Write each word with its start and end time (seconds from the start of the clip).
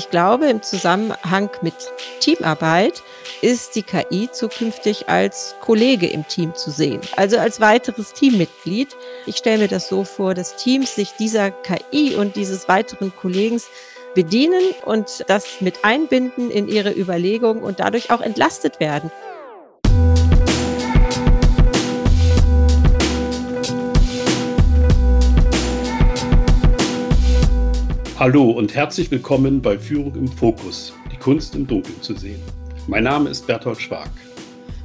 Ich 0.00 0.08
glaube, 0.08 0.46
im 0.46 0.62
Zusammenhang 0.62 1.50
mit 1.60 1.74
Teamarbeit 2.20 3.02
ist 3.42 3.76
die 3.76 3.82
KI 3.82 4.30
zukünftig 4.32 5.10
als 5.10 5.56
Kollege 5.60 6.06
im 6.06 6.26
Team 6.26 6.54
zu 6.54 6.70
sehen, 6.70 7.02
also 7.16 7.36
als 7.36 7.60
weiteres 7.60 8.14
Teammitglied. 8.14 8.96
Ich 9.26 9.36
stelle 9.36 9.58
mir 9.58 9.68
das 9.68 9.90
so 9.90 10.04
vor, 10.04 10.32
dass 10.32 10.56
Teams 10.56 10.94
sich 10.94 11.12
dieser 11.18 11.50
KI 11.50 12.14
und 12.16 12.36
dieses 12.36 12.66
weiteren 12.66 13.14
Kollegen 13.14 13.60
bedienen 14.14 14.62
und 14.86 15.22
das 15.28 15.60
mit 15.60 15.84
einbinden 15.84 16.50
in 16.50 16.66
ihre 16.66 16.92
Überlegungen 16.92 17.62
und 17.62 17.80
dadurch 17.80 18.10
auch 18.10 18.22
entlastet 18.22 18.80
werden. 18.80 19.12
Hallo 28.20 28.50
und 28.50 28.74
herzlich 28.74 29.10
willkommen 29.10 29.62
bei 29.62 29.78
Führung 29.78 30.14
im 30.14 30.28
Fokus, 30.28 30.92
die 31.10 31.16
Kunst 31.16 31.54
im 31.54 31.66
Dunkeln 31.66 32.02
zu 32.02 32.14
sehen. 32.14 32.38
Mein 32.86 33.04
Name 33.04 33.30
ist 33.30 33.46
Berthold 33.46 33.80
Schwag. 33.80 34.10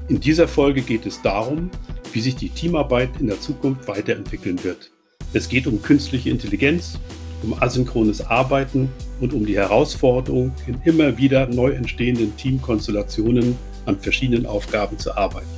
In 0.07 0.21
dieser 0.21 0.47
Folge 0.47 0.81
geht 0.81 1.05
es 1.05 1.21
darum, 1.21 1.69
wie 2.13 2.21
sich 2.21 2.37
die 2.37 2.47
Teamarbeit 2.47 3.09
in 3.19 3.27
der 3.27 3.41
Zukunft 3.41 3.89
weiterentwickeln 3.89 4.63
wird. 4.63 4.89
Es 5.33 5.49
geht 5.49 5.67
um 5.67 5.81
künstliche 5.81 6.29
Intelligenz, 6.29 6.97
um 7.43 7.61
asynchrones 7.61 8.25
Arbeiten 8.25 8.89
und 9.19 9.33
um 9.33 9.45
die 9.45 9.57
Herausforderung, 9.57 10.53
in 10.65 10.79
immer 10.85 11.17
wieder 11.17 11.45
neu 11.45 11.71
entstehenden 11.71 12.37
Teamkonstellationen 12.37 13.57
an 13.85 13.99
verschiedenen 13.99 14.45
Aufgaben 14.45 14.97
zu 14.97 15.13
arbeiten. 15.13 15.49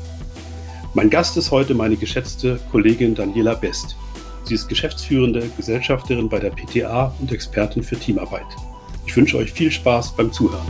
Mein 0.96 1.12
Gast 1.12 1.38
ist 1.38 1.52
heute 1.52 1.76
meine 1.76 1.96
geschätzte 1.96 2.60
Kollegin 2.72 3.14
Daniela 3.14 3.54
Best. 3.54 3.96
Sie 4.48 4.56
ist 4.56 4.70
geschäftsführende 4.70 5.50
Gesellschafterin 5.58 6.30
bei 6.30 6.40
der 6.40 6.52
PTA 6.52 7.14
und 7.20 7.34
Expertin 7.34 7.84
für 7.84 8.00
Teamarbeit. 8.00 8.46
Ich 9.06 9.14
wünsche 9.14 9.38
euch 9.38 9.52
viel 9.52 9.70
Spaß 9.70 10.16
beim 10.16 10.32
Zuhören. 10.32 10.66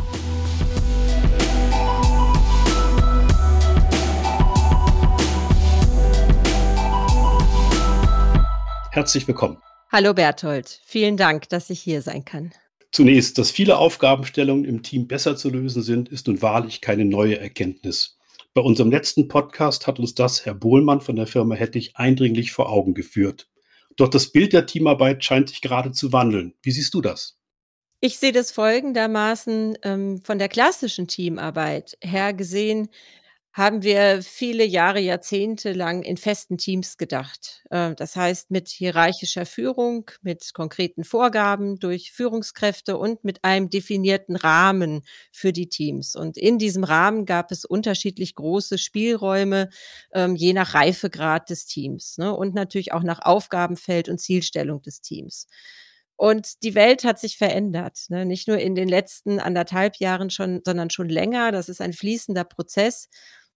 Herzlich 8.89 9.27
willkommen. 9.27 9.57
Hallo 9.91 10.15
Berthold, 10.15 10.81
vielen 10.83 11.15
Dank, 11.15 11.47
dass 11.49 11.69
ich 11.69 11.79
hier 11.79 12.01
sein 12.01 12.25
kann. 12.25 12.53
Zunächst, 12.91 13.37
dass 13.37 13.51
viele 13.51 13.77
Aufgabenstellungen 13.77 14.65
im 14.65 14.81
Team 14.81 15.07
besser 15.07 15.37
zu 15.37 15.51
lösen 15.51 15.83
sind, 15.83 16.09
ist 16.09 16.25
nun 16.25 16.41
wahrlich 16.41 16.81
keine 16.81 17.05
neue 17.05 17.37
Erkenntnis. 17.39 18.17
Bei 18.55 18.61
unserem 18.61 18.89
letzten 18.89 19.27
Podcast 19.27 19.85
hat 19.85 19.99
uns 19.99 20.15
das 20.15 20.47
Herr 20.47 20.55
Bohlmann 20.55 20.99
von 20.99 21.15
der 21.15 21.27
Firma 21.27 21.53
Hettich 21.53 21.95
eindringlich 21.95 22.51
vor 22.51 22.71
Augen 22.71 22.95
geführt. 22.95 23.47
Doch 23.97 24.07
das 24.07 24.31
Bild 24.31 24.53
der 24.53 24.65
Teamarbeit 24.65 25.23
scheint 25.23 25.49
sich 25.49 25.61
gerade 25.61 25.91
zu 25.91 26.13
wandeln. 26.13 26.53
Wie 26.61 26.71
siehst 26.71 26.93
du 26.93 27.01
das? 27.01 27.37
Ich 27.99 28.19
sehe 28.19 28.31
das 28.31 28.51
folgendermaßen 28.51 29.79
ähm, 29.81 30.21
von 30.23 30.37
der 30.37 30.49
klassischen 30.49 31.07
Teamarbeit 31.07 31.97
her 32.01 32.33
gesehen, 32.33 32.89
haben 33.57 33.81
wir 33.81 34.21
viele 34.21 34.63
Jahre, 34.63 34.99
Jahrzehnte 34.99 35.73
lang 35.73 36.03
in 36.03 36.17
festen 36.17 36.59
Teams 36.59 36.97
gedacht. 36.97 37.63
Äh, 37.71 37.95
das 37.95 38.15
heißt, 38.15 38.51
mit 38.51 38.69
hierarchischer 38.69 39.47
Führung, 39.47 40.11
mit 40.21 40.53
konkreten 40.53 41.03
Vorgaben 41.03 41.79
durch 41.79 42.11
Führungskräfte 42.11 42.97
und 42.97 43.23
mit 43.23 43.43
einem 43.43 43.71
definierten 43.71 44.35
Rahmen 44.35 45.01
für 45.31 45.53
die 45.53 45.69
Teams. 45.69 46.15
Und 46.15 46.37
in 46.37 46.59
diesem 46.59 46.83
Rahmen 46.83 47.25
gab 47.25 47.51
es 47.51 47.65
unterschiedlich 47.65 48.35
große 48.35 48.77
Spielräume, 48.77 49.69
ähm, 50.13 50.35
je 50.35 50.53
nach 50.53 50.75
Reifegrad 50.75 51.49
des 51.49 51.65
Teams 51.65 52.19
ne? 52.19 52.35
und 52.35 52.53
natürlich 52.53 52.93
auch 52.93 53.03
nach 53.03 53.21
Aufgabenfeld 53.23 54.07
und 54.07 54.19
Zielstellung 54.19 54.83
des 54.83 55.01
Teams. 55.01 55.47
Und 56.15 56.63
die 56.63 56.75
Welt 56.75 57.03
hat 57.03 57.19
sich 57.19 57.37
verändert, 57.37 58.05
ne? 58.09 58.23
nicht 58.23 58.47
nur 58.47 58.59
in 58.59 58.75
den 58.75 58.87
letzten 58.87 59.39
anderthalb 59.39 59.97
Jahren 59.97 60.29
schon, 60.29 60.61
sondern 60.63 60.91
schon 60.91 61.09
länger. 61.09 61.51
Das 61.51 61.69
ist 61.69 61.81
ein 61.81 61.93
fließender 61.93 62.43
Prozess. 62.43 63.09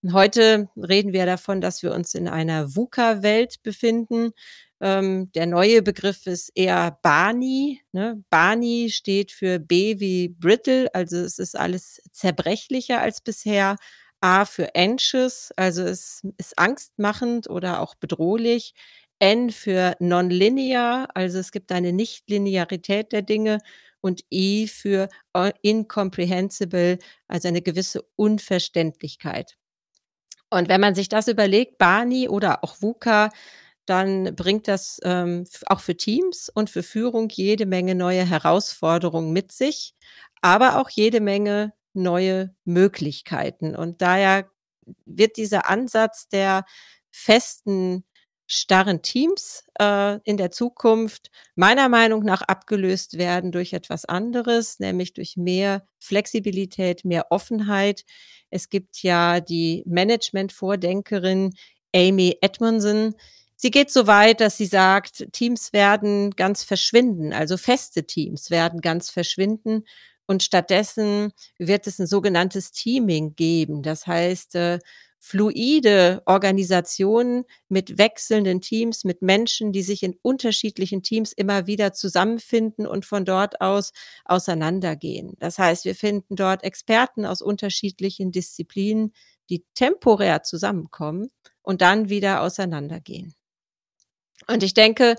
Heute 0.10 0.68
reden 0.76 1.14
wir 1.14 1.28
davon, 1.28 1.62
dass 1.62 1.84
wir 1.84 1.94
uns 1.94 2.16
in 2.16 2.28
einer 2.28 2.76
VUCA-Welt 2.76 3.62
befinden. 3.62 4.32
Ähm, 4.80 5.32
der 5.34 5.46
neue 5.46 5.84
Begriff 5.84 6.26
ist 6.26 6.52
eher 6.56 6.98
BANI. 7.04 7.82
Ne? 7.92 8.24
BANI 8.32 8.90
steht 8.90 9.32
für 9.32 9.60
B 9.60 10.00
wie 10.00 10.30
brittle, 10.30 10.90
also 10.96 11.18
es 11.18 11.38
ist 11.38 11.56
alles 11.56 12.02
zerbrechlicher 12.12 13.00
als 13.00 13.22
bisher. 13.22 13.76
A 14.22 14.46
für 14.46 14.76
anxious, 14.76 15.52
also 15.56 15.84
es 15.84 16.24
ist 16.38 16.58
angstmachend 16.58 17.48
oder 17.50 17.80
auch 17.80 17.94
bedrohlich. 17.96 18.74
N 19.20 19.52
für 19.52 19.96
nonlinear, 20.00 21.10
also 21.16 21.38
es 21.40 21.52
gibt 21.52 21.72
eine 21.72 21.94
Nichtlinearität 21.94 23.12
der 23.12 23.22
Dinge. 23.22 23.60
Und 24.02 24.24
I 24.32 24.68
für 24.68 25.10
äh, 25.34 25.52
incomprehensible, 25.62 26.98
also 27.28 27.48
eine 27.48 27.62
gewisse 27.62 28.04
Unverständlichkeit. 28.16 29.58
Und 30.52 30.70
wenn 30.70 30.82
man 30.82 30.96
sich 30.96 31.10
das 31.10 31.28
überlegt, 31.28 31.78
Bani 31.78 32.30
oder 32.30 32.64
auch 32.64 32.76
VUCA, 32.82 33.30
dann 33.86 34.36
bringt 34.36 34.68
das 34.68 35.00
ähm, 35.04 35.46
auch 35.66 35.80
für 35.80 35.98
Teams 35.98 36.50
und 36.54 36.70
für 36.70 36.84
Führung 36.84 37.30
jede 37.30 37.66
Menge 37.66 37.96
neue 37.96 38.26
Herausforderungen 38.26 39.34
mit 39.34 39.52
sich, 39.52 39.96
aber 40.42 40.78
auch 40.80 40.90
jede 40.90 41.22
Menge 41.22 41.74
neue 41.94 42.56
Möglichkeiten. 42.66 43.76
Und 43.76 44.02
daher 44.02 44.50
wird 45.06 45.38
dieser 45.38 45.70
Ansatz 45.70 46.28
der 46.30 46.66
festen 47.12 48.06
starren 48.54 49.02
Teams 49.02 49.64
äh, 49.80 50.20
in 50.26 50.36
der 50.36 50.52
Zukunft 50.52 51.32
meiner 51.56 51.88
Meinung 51.88 52.24
nach 52.24 52.42
abgelöst 52.42 53.18
werden 53.18 53.54
durch 53.54 53.72
etwas 53.72 54.04
anderes, 54.04 54.80
nämlich 54.80 55.14
durch 55.14 55.38
mehr 55.38 55.88
Flexibilität, 56.00 57.06
mehr 57.06 57.28
Offenheit. 57.32 58.04
Es 58.50 58.68
gibt 58.68 59.04
ja 59.04 59.40
die 59.40 59.84
Management-Vordenkerin 59.86 61.54
Amy 61.96 62.38
Edmondson. 62.42 63.16
Sie 63.56 63.72
geht 63.72 63.90
so 63.90 64.06
weit, 64.06 64.42
dass 64.42 64.58
sie 64.58 64.66
sagt, 64.66 65.32
Teams 65.32 65.72
werden 65.72 66.32
ganz 66.32 66.64
verschwinden, 66.64 67.32
also 67.32 67.56
feste 67.56 68.06
Teams 68.06 68.50
werden 68.52 68.82
ganz 68.82 69.10
verschwinden. 69.10 69.86
Und 70.28 70.44
stattdessen 70.44 71.32
wird 71.58 71.88
es 71.88 72.00
ein 72.00 72.08
sogenanntes 72.08 72.72
Teaming 72.72 73.36
geben. 73.36 73.82
Das 73.82 74.08
heißt, 74.08 74.56
äh, 74.56 74.80
fluide 75.24 76.24
Organisationen 76.26 77.46
mit 77.70 78.00
wechselnden 78.00 78.60
Teams, 78.60 79.04
mit 79.04 79.22
Menschen, 79.22 79.72
die 79.72 79.84
sich 79.84 80.02
in 80.02 80.18
unterschiedlichen 80.24 81.04
Teams 81.04 81.32
immer 81.32 81.68
wieder 81.68 81.94
zusammenfinden 81.94 82.88
und 82.88 83.06
von 83.06 83.24
dort 83.24 83.62
aus 83.62 83.94
auseinandergehen. 84.26 85.36
Das 85.38 85.60
heißt, 85.60 85.86
wir 85.86 85.94
finden 85.94 86.36
dort 86.36 86.64
Experten 86.64 87.28
aus 87.28 87.44
unterschiedlichen 87.44 88.32
Disziplinen, 88.32 89.14
die 89.52 89.64
temporär 89.76 90.42
zusammenkommen 90.42 91.30
und 91.62 91.82
dann 91.82 92.10
wieder 92.10 92.42
auseinandergehen. 92.42 93.36
Und 94.48 94.64
ich 94.64 94.74
denke, 94.74 95.18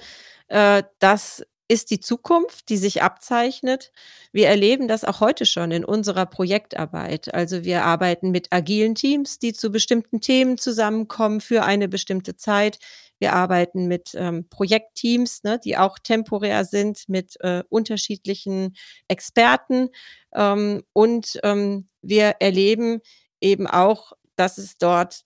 äh, 0.48 0.82
dass 0.98 1.46
ist 1.68 1.90
die 1.90 2.00
Zukunft, 2.00 2.68
die 2.68 2.76
sich 2.76 3.02
abzeichnet. 3.02 3.92
Wir 4.32 4.48
erleben 4.48 4.88
das 4.88 5.04
auch 5.04 5.20
heute 5.20 5.46
schon 5.46 5.70
in 5.70 5.84
unserer 5.84 6.26
Projektarbeit. 6.26 7.32
Also 7.32 7.64
wir 7.64 7.84
arbeiten 7.84 8.30
mit 8.30 8.48
agilen 8.50 8.94
Teams, 8.94 9.38
die 9.38 9.52
zu 9.52 9.70
bestimmten 9.70 10.20
Themen 10.20 10.58
zusammenkommen 10.58 11.40
für 11.40 11.62
eine 11.62 11.88
bestimmte 11.88 12.36
Zeit. 12.36 12.78
Wir 13.18 13.32
arbeiten 13.34 13.86
mit 13.86 14.10
ähm, 14.14 14.48
Projektteams, 14.48 15.44
ne, 15.44 15.60
die 15.64 15.76
auch 15.76 15.98
temporär 15.98 16.64
sind, 16.64 17.08
mit 17.08 17.36
äh, 17.40 17.62
unterschiedlichen 17.68 18.74
Experten. 19.08 19.90
Ähm, 20.34 20.82
und 20.92 21.38
ähm, 21.44 21.88
wir 22.02 22.36
erleben 22.40 23.00
eben 23.40 23.66
auch, 23.66 24.12
dass 24.36 24.58
es 24.58 24.76
dort 24.76 25.22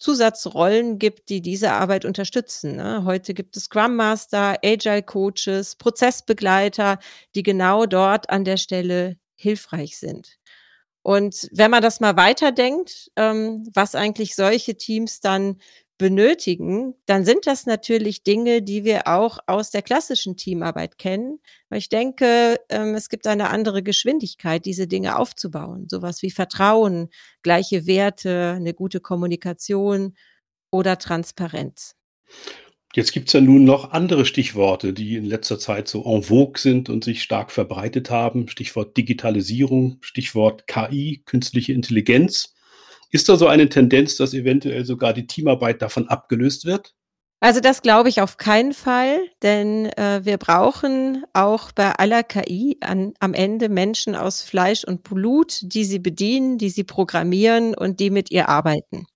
Zusatzrollen 0.00 0.98
gibt, 0.98 1.28
die 1.28 1.42
diese 1.42 1.72
Arbeit 1.72 2.04
unterstützen. 2.04 2.76
Ne? 2.76 3.04
Heute 3.04 3.34
gibt 3.34 3.56
es 3.56 3.64
Scrum 3.64 3.96
Master, 3.96 4.56
Agile 4.64 5.02
Coaches, 5.02 5.76
Prozessbegleiter, 5.76 6.98
die 7.34 7.42
genau 7.42 7.86
dort 7.86 8.30
an 8.30 8.44
der 8.44 8.56
Stelle 8.56 9.18
hilfreich 9.36 9.98
sind. 9.98 10.38
Und 11.02 11.48
wenn 11.52 11.70
man 11.70 11.82
das 11.82 12.00
mal 12.00 12.16
weiterdenkt, 12.16 13.10
ähm, 13.16 13.66
was 13.74 13.94
eigentlich 13.94 14.34
solche 14.34 14.76
Teams 14.76 15.20
dann 15.20 15.56
benötigen, 16.00 16.94
dann 17.04 17.26
sind 17.26 17.46
das 17.46 17.66
natürlich 17.66 18.22
Dinge, 18.22 18.62
die 18.62 18.84
wir 18.84 19.06
auch 19.06 19.38
aus 19.46 19.70
der 19.70 19.82
klassischen 19.82 20.34
Teamarbeit 20.34 20.96
kennen. 20.96 21.40
Ich 21.70 21.90
denke, 21.90 22.58
ähm, 22.70 22.94
es 22.94 23.10
gibt 23.10 23.26
eine 23.26 23.50
andere 23.50 23.82
Geschwindigkeit, 23.82 24.64
diese 24.64 24.86
Dinge 24.86 25.18
aufzubauen. 25.18 25.88
Sowas 25.90 26.22
wie 26.22 26.30
Vertrauen, 26.30 27.10
gleiche 27.42 27.86
Werte, 27.86 28.54
eine 28.56 28.72
gute 28.72 29.00
Kommunikation 29.00 30.16
oder 30.70 30.98
Transparenz. 30.98 31.96
Jetzt 32.94 33.12
gibt 33.12 33.28
es 33.28 33.34
ja 33.34 33.42
nun 33.42 33.64
noch 33.64 33.92
andere 33.92 34.24
Stichworte, 34.24 34.94
die 34.94 35.16
in 35.16 35.26
letzter 35.26 35.58
Zeit 35.58 35.86
so 35.86 36.02
en 36.06 36.22
vogue 36.22 36.58
sind 36.58 36.88
und 36.88 37.04
sich 37.04 37.22
stark 37.22 37.52
verbreitet 37.52 38.08
haben. 38.08 38.48
Stichwort 38.48 38.96
Digitalisierung, 38.96 39.98
Stichwort 40.00 40.66
KI, 40.66 41.22
künstliche 41.26 41.74
Intelligenz. 41.74 42.54
Ist 43.10 43.28
da 43.28 43.36
so 43.36 43.46
eine 43.48 43.68
Tendenz, 43.68 44.16
dass 44.16 44.34
eventuell 44.34 44.84
sogar 44.84 45.12
die 45.12 45.26
Teamarbeit 45.26 45.82
davon 45.82 46.08
abgelöst 46.08 46.64
wird? 46.64 46.94
Also, 47.42 47.60
das 47.60 47.80
glaube 47.80 48.10
ich 48.10 48.20
auf 48.20 48.36
keinen 48.36 48.74
Fall, 48.74 49.18
denn, 49.42 49.86
äh, 49.96 50.20
wir 50.24 50.36
brauchen 50.36 51.24
auch 51.32 51.72
bei 51.72 51.92
aller 51.92 52.22
KI 52.22 52.76
an 52.82 53.14
am 53.18 53.32
Ende 53.32 53.70
Menschen 53.70 54.14
aus 54.14 54.42
Fleisch 54.42 54.84
und 54.84 55.02
Blut, 55.02 55.58
die 55.62 55.84
sie 55.84 55.98
bedienen, 55.98 56.58
die 56.58 56.68
sie 56.68 56.84
programmieren 56.84 57.74
und 57.74 57.98
die 57.98 58.10
mit 58.10 58.30
ihr 58.30 58.50
arbeiten. 58.50 59.06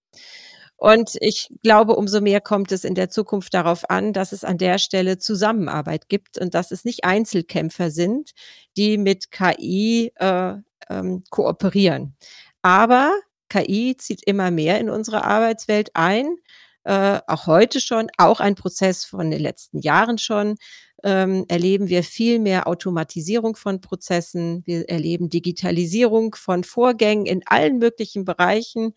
Und 0.77 1.17
ich 1.21 1.49
glaube, 1.63 1.97
umso 1.97 2.21
mehr 2.21 2.41
kommt 2.41 2.73
es 2.73 2.85
in 2.85 2.95
der 2.95 3.11
Zukunft 3.11 3.55
darauf 3.55 3.89
an, 3.91 4.13
dass 4.13 4.33
es 4.33 4.43
an 4.45 4.59
der 4.59 4.79
Stelle 4.79 5.19
Zusammenarbeit 5.19 6.09
gibt 6.09 6.39
und 6.39 6.55
dass 6.55 6.71
es 6.71 6.85
nicht 6.85 7.05
Einzelkämpfer 7.05 7.91
sind, 7.91 8.33
die 8.77 8.99
mit 8.99 9.31
KI, 9.31 10.13
äh, 10.17 10.55
ähm, 10.91 11.25
kooperieren. 11.31 12.17
Aber 12.63 13.15
KI 13.55 13.97
zieht 13.97 14.23
immer 14.25 14.51
mehr 14.51 14.81
in 14.81 14.91
unsere 14.91 15.25
Arbeitswelt 15.25 15.91
ein 15.95 16.37
äh, 16.85 17.21
auch 17.27 17.47
heute 17.47 17.81
schon, 17.81 18.09
auch 18.19 18.41
ein 18.41 18.55
Prozess 18.55 19.05
von 19.05 19.31
den 19.31 19.41
letzten 19.41 19.81
Jahren 19.81 20.19
schon, 20.19 20.57
ähm, 21.03 21.45
erleben 21.49 21.89
wir 21.89 22.03
viel 22.03 22.39
mehr 22.39 22.67
Automatisierung 22.67 23.57
von 23.57 23.81
Prozessen. 23.81 24.63
Wir 24.67 24.89
erleben 24.89 25.29
Digitalisierung 25.29 26.35
von 26.35 26.63
Vorgängen 26.63 27.27
in 27.27 27.43
allen 27.47 27.79
möglichen 27.79 28.25
Bereichen, 28.25 28.95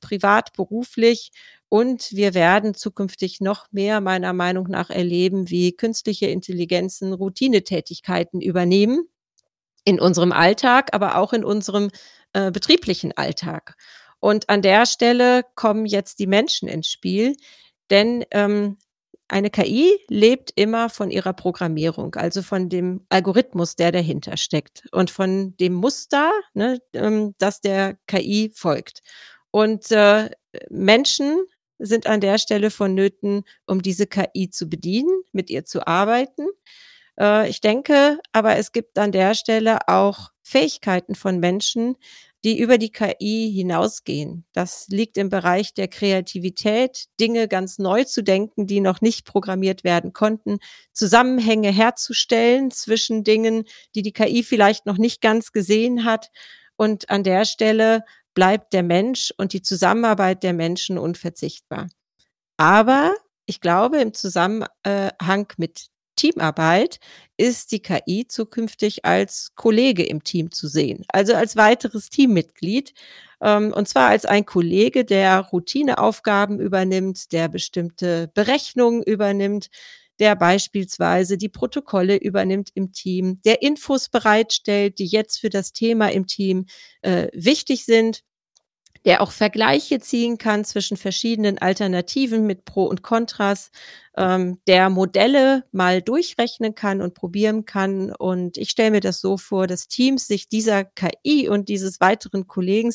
privat, 0.00 0.52
beruflich. 0.52 1.30
Und 1.68 2.12
wir 2.12 2.34
werden 2.34 2.74
zukünftig 2.74 3.40
noch 3.40 3.66
mehr 3.70 4.00
meiner 4.00 4.32
Meinung 4.32 4.68
nach 4.68 4.90
erleben, 4.90 5.50
wie 5.50 5.76
künstliche 5.76 6.26
Intelligenzen 6.26 7.12
Routinetätigkeiten 7.12 8.40
übernehmen 8.40 9.08
in 9.84 10.00
unserem 10.00 10.32
Alltag, 10.32 10.90
aber 10.92 11.16
auch 11.16 11.32
in 11.32 11.44
unserem 11.44 11.90
äh, 12.32 12.50
betrieblichen 12.50 13.16
Alltag. 13.16 13.76
Und 14.20 14.48
an 14.48 14.62
der 14.62 14.86
Stelle 14.86 15.42
kommen 15.54 15.86
jetzt 15.86 16.18
die 16.18 16.26
Menschen 16.26 16.68
ins 16.68 16.88
Spiel, 16.88 17.36
denn 17.90 18.24
ähm, 18.32 18.78
eine 19.28 19.50
KI 19.50 19.98
lebt 20.08 20.52
immer 20.56 20.88
von 20.88 21.10
ihrer 21.10 21.34
Programmierung, 21.34 22.14
also 22.14 22.42
von 22.42 22.70
dem 22.70 23.04
Algorithmus, 23.10 23.76
der 23.76 23.92
dahinter 23.92 24.38
steckt 24.38 24.84
und 24.90 25.10
von 25.10 25.54
dem 25.58 25.74
Muster, 25.74 26.32
ne, 26.54 26.80
ähm, 26.94 27.34
das 27.38 27.60
der 27.60 27.98
KI 28.06 28.50
folgt. 28.54 29.02
Und 29.50 29.90
äh, 29.90 30.30
Menschen 30.70 31.44
sind 31.78 32.06
an 32.06 32.20
der 32.20 32.38
Stelle 32.38 32.70
vonnöten, 32.70 33.44
um 33.66 33.82
diese 33.82 34.06
KI 34.06 34.50
zu 34.50 34.68
bedienen, 34.68 35.22
mit 35.32 35.50
ihr 35.50 35.64
zu 35.64 35.86
arbeiten. 35.86 36.46
Äh, 37.20 37.50
ich 37.50 37.60
denke 37.60 38.18
aber, 38.32 38.56
es 38.56 38.72
gibt 38.72 38.98
an 38.98 39.12
der 39.12 39.34
Stelle 39.34 39.88
auch 39.88 40.30
Fähigkeiten 40.48 41.14
von 41.14 41.38
Menschen, 41.38 41.96
die 42.44 42.58
über 42.58 42.78
die 42.78 42.90
KI 42.90 43.52
hinausgehen. 43.54 44.44
Das 44.52 44.88
liegt 44.88 45.18
im 45.18 45.28
Bereich 45.28 45.74
der 45.74 45.88
Kreativität, 45.88 47.06
Dinge 47.20 47.48
ganz 47.48 47.78
neu 47.78 48.04
zu 48.04 48.22
denken, 48.22 48.66
die 48.66 48.80
noch 48.80 49.00
nicht 49.00 49.26
programmiert 49.26 49.84
werden 49.84 50.12
konnten, 50.12 50.58
Zusammenhänge 50.92 51.70
herzustellen 51.70 52.70
zwischen 52.70 53.24
Dingen, 53.24 53.64
die 53.94 54.02
die 54.02 54.12
KI 54.12 54.42
vielleicht 54.42 54.86
noch 54.86 54.98
nicht 54.98 55.20
ganz 55.20 55.52
gesehen 55.52 56.04
hat. 56.04 56.30
Und 56.76 57.10
an 57.10 57.24
der 57.24 57.44
Stelle 57.44 58.04
bleibt 58.34 58.72
der 58.72 58.84
Mensch 58.84 59.34
und 59.36 59.52
die 59.52 59.62
Zusammenarbeit 59.62 60.44
der 60.44 60.52
Menschen 60.52 60.96
unverzichtbar. 60.96 61.88
Aber 62.56 63.14
ich 63.46 63.60
glaube, 63.60 63.98
im 63.98 64.14
Zusammenhang 64.14 65.52
mit 65.56 65.88
Teamarbeit 66.18 66.98
ist 67.36 67.72
die 67.72 67.80
KI 67.80 68.26
zukünftig 68.26 69.04
als 69.04 69.52
Kollege 69.54 70.04
im 70.04 70.24
Team 70.24 70.50
zu 70.50 70.66
sehen, 70.66 71.04
also 71.08 71.34
als 71.34 71.56
weiteres 71.56 72.10
Teammitglied. 72.10 72.92
Ähm, 73.40 73.72
und 73.72 73.88
zwar 73.88 74.08
als 74.08 74.26
ein 74.26 74.44
Kollege, 74.44 75.04
der 75.04 75.38
Routineaufgaben 75.40 76.60
übernimmt, 76.60 77.32
der 77.32 77.48
bestimmte 77.48 78.30
Berechnungen 78.34 79.02
übernimmt, 79.02 79.68
der 80.18 80.34
beispielsweise 80.34 81.38
die 81.38 81.48
Protokolle 81.48 82.16
übernimmt 82.16 82.70
im 82.74 82.92
Team, 82.92 83.40
der 83.44 83.62
Infos 83.62 84.08
bereitstellt, 84.08 84.98
die 84.98 85.06
jetzt 85.06 85.38
für 85.38 85.48
das 85.48 85.72
Thema 85.72 86.10
im 86.10 86.26
Team 86.26 86.66
äh, 87.02 87.28
wichtig 87.32 87.84
sind 87.84 88.24
der 89.04 89.22
auch 89.22 89.30
Vergleiche 89.30 90.00
ziehen 90.00 90.38
kann 90.38 90.64
zwischen 90.64 90.96
verschiedenen 90.96 91.58
Alternativen 91.58 92.46
mit 92.46 92.64
Pro 92.64 92.84
und 92.84 93.02
Kontras, 93.02 93.70
ähm, 94.18 94.58
der 94.66 94.90
Modelle 94.90 95.64
mal 95.70 96.02
durchrechnen 96.02 96.74
kann 96.74 97.00
und 97.00 97.14
probieren 97.14 97.64
kann. 97.64 98.12
Und 98.12 98.58
ich 98.58 98.70
stelle 98.70 98.90
mir 98.90 99.00
das 99.00 99.20
so 99.20 99.36
vor, 99.36 99.68
dass 99.68 99.86
Teams 99.86 100.26
sich 100.26 100.48
dieser 100.48 100.84
KI 100.84 101.48
und 101.48 101.68
dieses 101.68 102.00
weiteren 102.00 102.48
Kollegen 102.48 102.92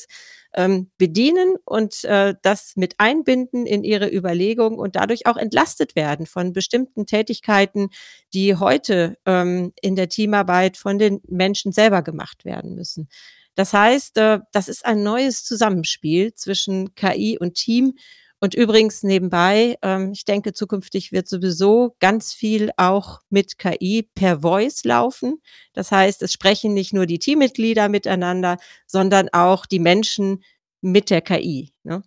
ähm, 0.54 0.92
bedienen 0.98 1.56
und 1.64 2.04
äh, 2.04 2.36
das 2.42 2.74
mit 2.76 2.96
einbinden 2.98 3.66
in 3.66 3.86
ihre 3.86 4.14
Überlegungen 4.14 4.78
und 4.78 4.98
dadurch 4.98 5.26
auch 5.26 5.38
entlastet 5.38 5.96
werden 5.96 6.26
von 6.26 6.52
bestimmten 6.52 7.06
Tätigkeiten, 7.06 7.90
die 8.34 8.56
heute 8.58 9.18
ähm, 9.26 9.72
in 9.82 9.96
der 9.96 10.10
Teamarbeit 10.10 10.76
von 10.76 11.00
den 11.00 11.22
Menschen 11.28 11.72
selber 11.72 12.02
gemacht 12.02 12.44
werden 12.44 12.76
müssen. 12.76 13.08
Das 13.56 13.72
heißt, 13.72 14.18
äh, 14.18 14.40
das 14.52 14.68
ist 14.68 14.86
ein 14.86 15.04
neues 15.04 15.46
Zusammenspiel 15.46 16.34
zwischen 16.34 16.96
KI 16.96 17.38
und 17.40 17.54
Team. 17.54 17.96
Und 18.44 18.56
übrigens 18.56 19.04
nebenbei, 19.04 19.78
ähm, 19.82 20.12
ich 20.12 20.26
denke, 20.26 20.52
zukünftig 20.52 21.14
wird 21.14 21.30
sowieso 21.30 21.96
ganz 22.02 22.34
viel 22.34 22.72
auch 22.76 23.22
mit 23.30 23.58
KI 23.58 24.10
per 24.16 24.42
Voice 24.42 24.84
laufen. 24.84 25.42
Das 25.72 25.94
heißt, 25.94 26.22
es 26.22 26.34
sprechen 26.34 26.74
nicht 26.74 26.92
nur 26.92 27.06
die 27.06 27.20
Teammitglieder 27.20 27.88
miteinander, 27.88 28.58
sondern 28.86 29.30
auch 29.32 29.66
die 29.66 29.80
Menschen 29.80 30.44
mit 30.82 31.10
der 31.10 31.22
KI. 31.22 31.72
Ne? 31.84 32.04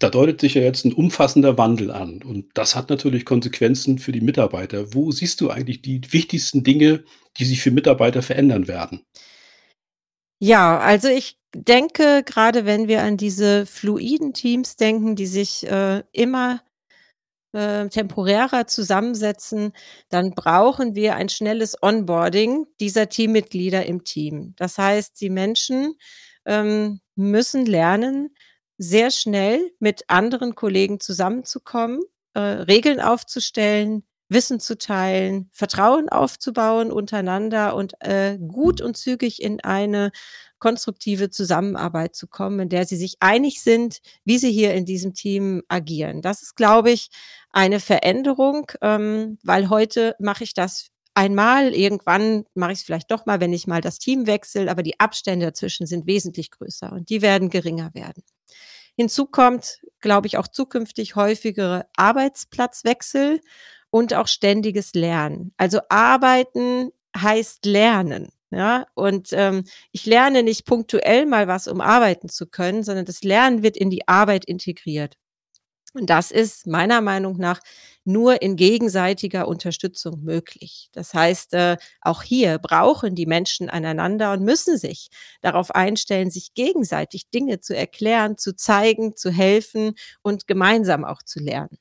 Da 0.00 0.10
deutet 0.10 0.38
sich 0.38 0.52
ja 0.52 0.60
jetzt 0.60 0.84
ein 0.84 0.92
umfassender 0.92 1.56
Wandel 1.56 1.90
an. 1.90 2.22
Und 2.22 2.50
das 2.52 2.76
hat 2.76 2.90
natürlich 2.90 3.24
Konsequenzen 3.24 3.98
für 3.98 4.12
die 4.12 4.20
Mitarbeiter. 4.20 4.92
Wo 4.92 5.12
siehst 5.12 5.40
du 5.40 5.48
eigentlich 5.48 5.80
die 5.80 6.02
wichtigsten 6.12 6.62
Dinge, 6.62 7.04
die 7.38 7.46
sich 7.46 7.62
für 7.62 7.70
Mitarbeiter 7.70 8.20
verändern 8.20 8.68
werden? 8.68 9.06
Ja, 10.40 10.78
also 10.78 11.08
ich 11.08 11.38
denke, 11.54 12.22
gerade 12.24 12.66
wenn 12.66 12.88
wir 12.88 13.02
an 13.02 13.16
diese 13.16 13.66
fluiden 13.66 14.34
Teams 14.34 14.76
denken, 14.76 15.16
die 15.16 15.26
sich, 15.26 15.66
äh, 15.66 16.02
immer, 16.12 16.62
äh, 17.52 17.88
temporärer 17.88 18.66
zusammensetzen, 18.66 19.72
dann 20.08 20.32
brauchen 20.32 20.94
wir 20.94 21.16
ein 21.16 21.28
schnelles 21.28 21.76
Onboarding 21.82 22.66
dieser 22.80 23.08
Teammitglieder 23.08 23.86
im 23.86 24.04
Team. 24.04 24.54
Das 24.56 24.78
heißt, 24.78 25.20
die 25.20 25.30
Menschen, 25.30 25.94
ähm, 26.46 27.00
müssen 27.16 27.64
lernen, 27.66 28.34
sehr 28.78 29.10
schnell 29.10 29.70
mit 29.78 30.04
anderen 30.08 30.54
Kollegen 30.54 31.00
zusammenzukommen, 31.00 32.00
äh, 32.34 32.40
Regeln 32.40 33.00
aufzustellen, 33.00 34.04
Wissen 34.28 34.60
zu 34.60 34.78
teilen, 34.78 35.48
Vertrauen 35.52 36.08
aufzubauen 36.08 36.90
untereinander 36.90 37.74
und 37.76 37.94
äh, 38.00 38.38
gut 38.38 38.80
und 38.80 38.96
zügig 38.96 39.42
in 39.42 39.60
eine 39.60 40.10
konstruktive 40.58 41.28
Zusammenarbeit 41.28 42.14
zu 42.14 42.26
kommen, 42.26 42.60
in 42.60 42.68
der 42.70 42.86
sie 42.86 42.96
sich 42.96 43.16
einig 43.20 43.62
sind, 43.62 43.98
wie 44.24 44.38
sie 44.38 44.50
hier 44.50 44.72
in 44.74 44.86
diesem 44.86 45.12
Team 45.12 45.62
agieren. 45.68 46.22
Das 46.22 46.42
ist, 46.42 46.56
glaube 46.56 46.90
ich, 46.90 47.10
eine 47.50 47.80
Veränderung, 47.80 48.72
ähm, 48.80 49.38
weil 49.42 49.68
heute 49.68 50.16
mache 50.18 50.44
ich 50.44 50.54
das 50.54 50.88
einmal, 51.14 51.74
irgendwann 51.74 52.44
mache 52.54 52.72
ich 52.72 52.78
es 52.78 52.84
vielleicht 52.84 53.10
doch 53.10 53.26
mal, 53.26 53.40
wenn 53.40 53.52
ich 53.52 53.66
mal 53.66 53.80
das 53.80 53.98
Team 53.98 54.26
wechsle, 54.26 54.70
aber 54.70 54.82
die 54.82 54.98
Abstände 54.98 55.46
dazwischen 55.46 55.86
sind 55.86 56.06
wesentlich 56.06 56.50
größer 56.50 56.92
und 56.92 57.10
die 57.10 57.22
werden 57.22 57.50
geringer 57.50 57.92
werden. 57.94 58.22
Hinzu 58.96 59.26
kommt, 59.26 59.80
glaube 60.00 60.28
ich, 60.28 60.38
auch 60.38 60.48
zukünftig 60.48 61.16
häufigere 61.16 61.86
Arbeitsplatzwechsel 61.96 63.40
und 63.94 64.12
auch 64.12 64.26
ständiges 64.26 64.92
Lernen. 64.94 65.52
Also 65.56 65.78
arbeiten 65.88 66.90
heißt 67.16 67.64
lernen. 67.64 68.30
Ja, 68.50 68.86
und 68.94 69.28
ähm, 69.32 69.62
ich 69.92 70.04
lerne 70.04 70.42
nicht 70.42 70.64
punktuell 70.64 71.26
mal 71.26 71.46
was, 71.46 71.68
um 71.68 71.80
arbeiten 71.80 72.28
zu 72.28 72.46
können, 72.48 72.82
sondern 72.82 73.04
das 73.04 73.22
Lernen 73.22 73.62
wird 73.62 73.76
in 73.76 73.90
die 73.90 74.08
Arbeit 74.08 74.46
integriert. 74.46 75.14
Und 75.92 76.10
das 76.10 76.32
ist 76.32 76.66
meiner 76.66 77.00
Meinung 77.02 77.36
nach 77.36 77.60
nur 78.04 78.42
in 78.42 78.56
gegenseitiger 78.56 79.46
Unterstützung 79.46 80.24
möglich. 80.24 80.88
Das 80.92 81.14
heißt, 81.14 81.54
äh, 81.54 81.76
auch 82.00 82.24
hier 82.24 82.58
brauchen 82.58 83.14
die 83.14 83.26
Menschen 83.26 83.70
einander 83.70 84.32
und 84.32 84.42
müssen 84.42 84.76
sich 84.76 85.08
darauf 85.40 85.72
einstellen, 85.72 86.30
sich 86.30 86.52
gegenseitig 86.54 87.30
Dinge 87.30 87.60
zu 87.60 87.76
erklären, 87.76 88.38
zu 88.38 88.56
zeigen, 88.56 89.14
zu 89.14 89.30
helfen 89.30 89.94
und 90.22 90.48
gemeinsam 90.48 91.04
auch 91.04 91.22
zu 91.22 91.38
lernen 91.38 91.78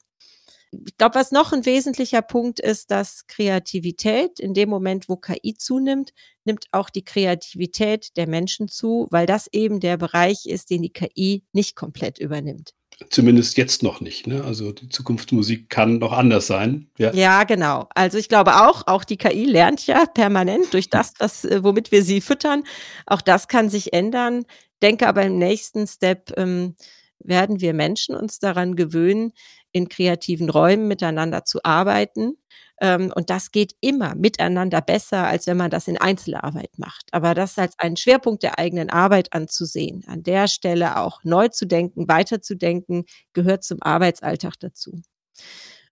ich 0.85 0.97
glaube, 0.97 1.15
was 1.15 1.31
noch 1.31 1.53
ein 1.53 1.65
wesentlicher 1.65 2.21
Punkt 2.21 2.59
ist, 2.59 2.91
dass 2.91 3.27
Kreativität 3.27 4.39
in 4.39 4.53
dem 4.53 4.69
Moment, 4.69 5.09
wo 5.09 5.17
KI 5.17 5.55
zunimmt, 5.55 6.13
nimmt 6.45 6.65
auch 6.71 6.89
die 6.89 7.05
Kreativität 7.05 8.15
der 8.17 8.27
Menschen 8.27 8.67
zu, 8.67 9.07
weil 9.11 9.25
das 9.25 9.47
eben 9.51 9.79
der 9.79 9.97
Bereich 9.97 10.45
ist, 10.45 10.69
den 10.69 10.81
die 10.81 10.93
KI 10.93 11.43
nicht 11.53 11.75
komplett 11.75 12.19
übernimmt. 12.19 12.73
Zumindest 13.09 13.57
jetzt 13.57 13.83
noch 13.83 14.01
nicht. 14.01 14.27
Ne? 14.27 14.43
Also 14.43 14.71
die 14.71 14.87
Zukunftsmusik 14.87 15.69
kann 15.69 15.97
noch 15.97 16.11
anders 16.11 16.47
sein. 16.47 16.89
Ja. 16.97 17.13
ja, 17.13 17.43
genau. 17.43 17.87
Also 17.95 18.17
ich 18.17 18.29
glaube 18.29 18.67
auch, 18.67 18.87
auch 18.87 19.03
die 19.03 19.17
KI 19.17 19.45
lernt 19.45 19.85
ja 19.87 20.05
permanent 20.05 20.73
durch 20.73 20.89
das, 20.89 21.13
was, 21.17 21.43
äh, 21.43 21.63
womit 21.63 21.91
wir 21.91 22.03
sie 22.03 22.21
füttern. 22.21 22.63
Auch 23.05 23.21
das 23.21 23.47
kann 23.47 23.69
sich 23.69 23.93
ändern. 23.93 24.45
Denke 24.81 25.07
aber 25.07 25.23
im 25.23 25.37
nächsten 25.37 25.87
Step 25.87 26.33
ähm, 26.37 26.75
werden 27.19 27.61
wir 27.61 27.73
Menschen 27.73 28.15
uns 28.15 28.39
daran 28.39 28.75
gewöhnen, 28.75 29.31
in 29.73 29.89
kreativen 29.89 30.49
Räumen 30.49 30.87
miteinander 30.87 31.43
zu 31.43 31.59
arbeiten. 31.63 32.37
Ähm, 32.79 33.11
und 33.15 33.29
das 33.29 33.51
geht 33.51 33.75
immer 33.81 34.15
miteinander 34.15 34.81
besser, 34.81 35.27
als 35.27 35.47
wenn 35.47 35.57
man 35.57 35.69
das 35.69 35.87
in 35.87 35.97
Einzelarbeit 35.97 36.77
macht. 36.77 37.07
Aber 37.11 37.33
das 37.33 37.57
als 37.57 37.77
einen 37.79 37.97
Schwerpunkt 37.97 38.43
der 38.43 38.57
eigenen 38.57 38.89
Arbeit 38.89 39.33
anzusehen, 39.33 40.03
an 40.07 40.23
der 40.23 40.47
Stelle 40.47 40.97
auch 40.97 41.23
neu 41.23 41.49
zu 41.49 41.65
denken, 41.65 42.07
weiterzudenken, 42.07 43.03
gehört 43.33 43.63
zum 43.63 43.81
Arbeitsalltag 43.81 44.53
dazu. 44.59 45.01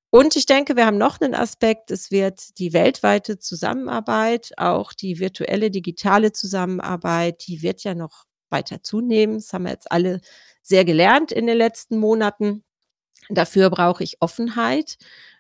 Und 0.10 0.36
ich 0.36 0.46
denke, 0.46 0.76
wir 0.76 0.86
haben 0.86 0.98
noch 0.98 1.22
einen 1.22 1.36
Aspekt. 1.36 1.90
Es 1.90 2.12
wird 2.12 2.60
die 2.60 2.74
weltweite 2.74 3.40
Zusammenarbeit, 3.40 4.52
auch 4.58 4.92
die 4.92 5.20
virtuelle, 5.20 5.72
digitale 5.72 6.34
Zusammenarbeit, 6.34 7.48
die 7.48 7.62
wird 7.62 7.84
ja 7.84 7.96
noch 7.96 8.26
weiter 8.50 8.84
zunehmen. 8.84 9.36
Das 9.36 9.54
haben 9.54 9.64
wir 9.64 9.72
jetzt 9.72 9.92
alle 9.92 10.20
sehr 10.62 10.84
gelernt 10.84 11.32
in 11.32 11.48
den 11.48 11.58
letzten 11.58 11.98
Monaten. 11.98 12.64
Dafür 13.30 13.70
brauche 13.70 14.04
ich 14.04 14.18
Offenheit. 14.22 14.98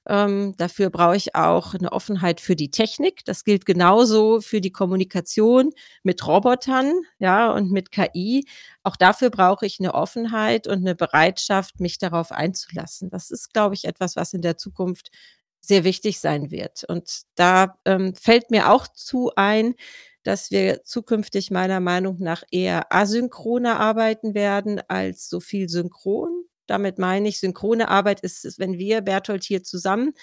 Ähm, 0.07 0.55
dafür 0.57 0.89
brauche 0.89 1.15
ich 1.15 1.35
auch 1.35 1.75
eine 1.75 1.91
Offenheit 1.91 2.41
für 2.41 2.55
die 2.55 2.71
Technik. 2.71 3.23
Das 3.25 3.43
gilt 3.43 3.65
genauso 3.65 4.41
für 4.41 4.61
die 4.61 4.71
Kommunikation 4.71 5.71
mit 6.03 6.25
Robotern, 6.25 6.91
ja, 7.19 7.51
und 7.51 7.71
mit 7.71 7.91
KI. 7.91 8.45
Auch 8.83 8.95
dafür 8.95 9.29
brauche 9.29 9.65
ich 9.65 9.79
eine 9.79 9.93
Offenheit 9.93 10.67
und 10.67 10.79
eine 10.79 10.95
Bereitschaft, 10.95 11.79
mich 11.79 11.99
darauf 11.99 12.31
einzulassen. 12.31 13.09
Das 13.09 13.29
ist, 13.29 13.53
glaube 13.53 13.75
ich, 13.75 13.85
etwas, 13.85 14.15
was 14.15 14.33
in 14.33 14.41
der 14.41 14.57
Zukunft 14.57 15.11
sehr 15.59 15.83
wichtig 15.83 16.19
sein 16.19 16.49
wird. 16.49 16.83
Und 16.85 17.21
da 17.35 17.77
ähm, 17.85 18.15
fällt 18.15 18.49
mir 18.49 18.71
auch 18.71 18.87
zu 18.87 19.31
ein, 19.35 19.75
dass 20.23 20.51
wir 20.51 20.83
zukünftig 20.83 21.51
meiner 21.51 21.79
Meinung 21.79 22.17
nach 22.19 22.43
eher 22.51 22.91
asynchroner 22.93 23.79
arbeiten 23.79 24.33
werden 24.33 24.81
als 24.87 25.29
so 25.29 25.39
viel 25.39 25.69
synchron. 25.69 26.45
Damit 26.67 26.99
meine 26.99 27.27
ich, 27.27 27.39
synchrone 27.39 27.89
Arbeit 27.89 28.21
ist 28.21 28.45
es, 28.45 28.59
wenn 28.59 28.77
wir, 28.77 29.01
Berthold, 29.01 29.43
hier 29.43 29.63
zusammen 29.63 30.13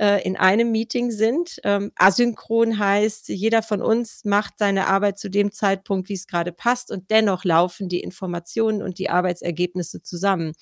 äh, 0.00 0.22
in 0.26 0.36
einem 0.36 0.72
Meeting 0.72 1.10
sind. 1.10 1.60
Ähm, 1.62 1.92
asynchron 1.94 2.78
heißt, 2.78 3.28
jeder 3.28 3.62
von 3.62 3.82
uns 3.82 4.24
macht 4.24 4.54
seine 4.58 4.86
Arbeit 4.86 5.18
zu 5.18 5.28
dem 5.28 5.52
Zeitpunkt, 5.52 6.08
wie 6.08 6.14
es 6.14 6.26
gerade 6.26 6.52
passt 6.52 6.90
und 6.90 7.10
dennoch 7.10 7.44
laufen 7.44 7.88
die 7.88 8.00
Informationen 8.00 8.82
und 8.82 8.98
die 8.98 9.10
Arbeitsergebnisse 9.10 10.02
zusammen. 10.02 10.52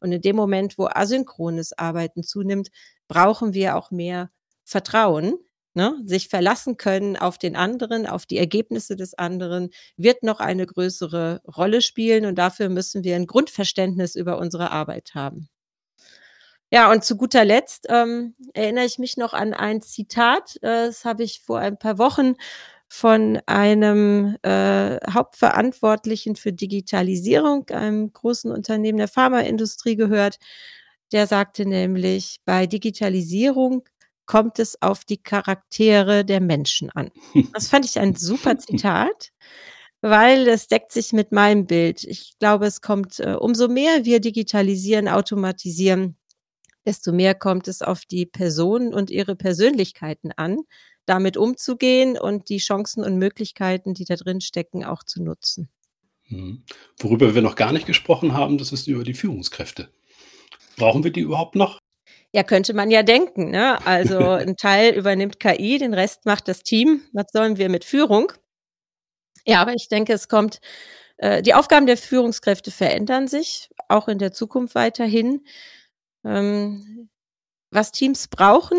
Und 0.00 0.12
in 0.12 0.20
dem 0.20 0.34
Moment, 0.34 0.78
wo 0.78 0.86
asynchrones 0.86 1.78
Arbeiten 1.78 2.24
zunimmt, 2.24 2.70
brauchen 3.06 3.54
wir 3.54 3.76
auch 3.76 3.90
mehr 3.92 4.30
Vertrauen 4.64 5.38
ne, 5.74 5.94
sich 6.04 6.28
verlassen 6.28 6.76
können 6.76 7.16
auf 7.16 7.38
den 7.38 7.56
anderen, 7.56 8.06
auf 8.06 8.26
die 8.26 8.38
Ergebnisse 8.38 8.96
des 8.96 9.14
anderen, 9.14 9.70
wird 9.96 10.22
noch 10.22 10.40
eine 10.40 10.66
größere 10.66 11.40
Rolle 11.56 11.82
spielen. 11.82 12.26
Und 12.26 12.36
dafür 12.36 12.68
müssen 12.68 13.04
wir 13.04 13.16
ein 13.16 13.26
Grundverständnis 13.26 14.14
über 14.14 14.38
unsere 14.38 14.70
Arbeit 14.70 15.12
haben. 15.14 15.48
Ja, 16.70 16.90
und 16.92 17.02
zu 17.02 17.16
guter 17.16 17.44
Letzt 17.46 17.86
ähm, 17.88 18.34
erinnere 18.52 18.84
ich 18.84 18.98
mich 18.98 19.16
noch 19.16 19.32
an 19.32 19.54
ein 19.54 19.80
Zitat. 19.80 20.56
Äh, 20.56 20.86
das 20.86 21.04
habe 21.04 21.22
ich 21.22 21.40
vor 21.40 21.58
ein 21.60 21.78
paar 21.78 21.98
Wochen 21.98 22.34
von 22.88 23.40
einem 23.46 24.36
äh, 24.42 24.98
Hauptverantwortlichen 25.10 26.36
für 26.36 26.52
Digitalisierung, 26.52 27.68
einem 27.70 28.12
großen 28.12 28.50
Unternehmen 28.50 28.98
der 28.98 29.08
Pharmaindustrie 29.08 29.96
gehört. 29.96 30.38
Der 31.12 31.26
sagte 31.26 31.66
nämlich, 31.66 32.40
bei 32.44 32.66
Digitalisierung 32.66 33.88
kommt 34.28 34.58
es 34.60 34.80
auf 34.80 35.04
die 35.04 35.16
Charaktere 35.16 36.24
der 36.24 36.40
Menschen 36.40 36.90
an. 36.90 37.10
Das 37.54 37.68
fand 37.68 37.84
ich 37.84 37.98
ein 37.98 38.14
super 38.14 38.58
Zitat, 38.58 39.32
weil 40.00 40.46
es 40.46 40.68
deckt 40.68 40.92
sich 40.92 41.12
mit 41.12 41.32
meinem 41.32 41.66
Bild. 41.66 42.04
Ich 42.04 42.34
glaube, 42.38 42.66
es 42.66 42.80
kommt, 42.80 43.18
äh, 43.18 43.34
umso 43.34 43.66
mehr 43.66 44.04
wir 44.04 44.20
digitalisieren, 44.20 45.08
automatisieren, 45.08 46.16
desto 46.86 47.10
mehr 47.12 47.34
kommt 47.34 47.66
es 47.68 47.82
auf 47.82 48.04
die 48.04 48.26
Personen 48.26 48.94
und 48.94 49.10
ihre 49.10 49.34
Persönlichkeiten 49.34 50.30
an, 50.36 50.58
damit 51.06 51.36
umzugehen 51.38 52.18
und 52.18 52.50
die 52.50 52.58
Chancen 52.58 53.02
und 53.02 53.16
Möglichkeiten, 53.16 53.94
die 53.94 54.04
da 54.04 54.14
drin 54.14 54.42
stecken, 54.42 54.84
auch 54.84 55.02
zu 55.04 55.22
nutzen. 55.22 55.70
Mhm. 56.28 56.64
Worüber 56.98 57.34
wir 57.34 57.42
noch 57.42 57.56
gar 57.56 57.72
nicht 57.72 57.86
gesprochen 57.86 58.34
haben, 58.34 58.58
das 58.58 58.72
ist 58.72 58.88
über 58.88 59.04
die 59.04 59.14
Führungskräfte. 59.14 59.88
Brauchen 60.76 61.02
wir 61.02 61.10
die 61.10 61.20
überhaupt 61.20 61.54
noch? 61.56 61.78
Ja, 62.38 62.44
könnte 62.44 62.72
man 62.72 62.88
ja 62.88 63.02
denken. 63.02 63.50
Ne? 63.50 63.84
Also 63.84 64.18
ein 64.30 64.56
Teil 64.56 64.94
übernimmt 64.94 65.40
KI, 65.40 65.76
den 65.78 65.92
Rest 65.92 66.24
macht 66.24 66.46
das 66.46 66.62
Team. 66.62 67.02
Was 67.12 67.32
sollen 67.32 67.56
wir 67.56 67.68
mit 67.68 67.84
Führung? 67.84 68.32
Ja, 69.44 69.60
aber 69.60 69.74
ich 69.74 69.88
denke, 69.88 70.12
es 70.12 70.28
kommt, 70.28 70.60
äh, 71.16 71.42
die 71.42 71.54
Aufgaben 71.54 71.86
der 71.86 71.96
Führungskräfte 71.96 72.70
verändern 72.70 73.26
sich, 73.26 73.70
auch 73.88 74.06
in 74.06 74.18
der 74.18 74.30
Zukunft 74.30 74.76
weiterhin. 74.76 75.44
Ähm, 76.24 77.08
was 77.72 77.90
Teams 77.90 78.28
brauchen, 78.28 78.78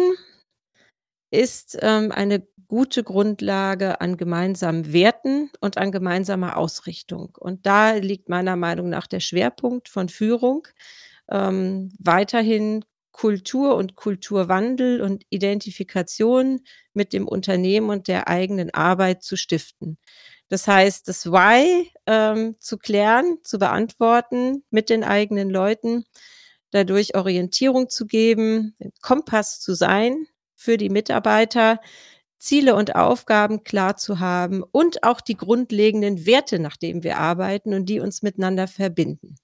ist 1.29 1.77
ähm, 1.81 2.13
eine 2.13 2.47
gute 2.69 3.03
Grundlage 3.03 3.99
an 3.99 4.15
gemeinsamen 4.15 4.93
Werten 4.93 5.51
und 5.59 5.77
an 5.77 5.91
gemeinsamer 5.91 6.55
Ausrichtung. 6.55 7.37
Und 7.37 7.65
da 7.65 7.91
liegt 7.91 8.29
meiner 8.29 8.55
Meinung 8.55 8.87
nach 8.87 9.07
der 9.07 9.19
Schwerpunkt 9.19 9.89
von 9.89 10.07
Führung. 10.07 10.65
Ähm, 11.29 11.91
weiterhin 11.99 12.85
Kultur 13.19 13.75
und 13.75 13.97
Kulturwandel 13.97 15.01
und 15.01 15.25
Identifikation 15.29 16.61
mit 16.93 17.11
dem 17.11 17.27
Unternehmen 17.27 17.89
und 17.89 18.07
der 18.07 18.29
eigenen 18.29 18.73
Arbeit 18.73 19.23
zu 19.23 19.35
stiften. 19.35 19.97
Das 20.47 20.69
heißt, 20.69 21.05
das 21.05 21.25
Why 21.25 21.91
ähm, 22.05 22.55
zu 22.61 22.77
klären, 22.77 23.39
zu 23.43 23.59
beantworten 23.59 24.63
mit 24.69 24.89
den 24.89 25.03
eigenen 25.03 25.49
Leuten, 25.49 26.05
dadurch 26.71 27.13
Orientierung 27.13 27.89
zu 27.89 28.07
geben, 28.07 28.77
Kompass 29.01 29.59
zu 29.59 29.73
sein 29.73 30.25
für 30.55 30.77
die 30.77 30.89
Mitarbeiter, 30.89 31.81
Ziele 32.38 32.73
und 32.73 32.95
Aufgaben 32.95 33.65
klar 33.65 33.97
zu 33.97 34.21
haben 34.21 34.63
und 34.63 35.03
auch 35.03 35.19
die 35.19 35.35
grundlegenden 35.35 36.25
Werte, 36.25 36.57
nach 36.57 36.77
denen 36.77 37.03
wir 37.03 37.17
arbeiten 37.17 37.73
und 37.73 37.88
die 37.88 37.99
uns 37.99 38.21
miteinander 38.21 38.69
verbinden. 38.69 39.35